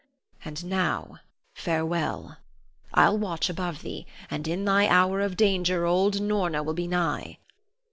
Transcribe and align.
And 0.43 0.65
now, 0.65 1.19
farewell. 1.53 2.37
I'll 2.91 3.19
watch 3.19 3.51
above 3.51 3.83
thee, 3.83 4.07
and 4.31 4.47
in 4.47 4.65
thy 4.65 4.87
hour 4.87 5.21
of 5.21 5.37
danger 5.37 5.85
old 5.85 6.19
Norna 6.23 6.63
will 6.63 6.73
be 6.73 6.87
nigh. 6.87 7.37